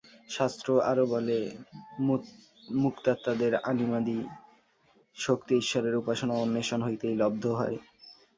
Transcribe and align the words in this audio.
শাস্ত্র 0.29 0.67
আরও 0.83 1.05
বলেন, 1.07 1.43
মুক্তাত্মাদের 2.77 3.53
অণিমাদি-শক্তি 3.63 5.53
ঈশ্বরের 5.57 5.95
উপাসনা 5.95 6.33
ও 6.35 6.41
অন্বেষণ 6.41 6.79
হইতেই 6.83 7.15
লব্ধ 7.17 7.43
হয়। 7.51 7.77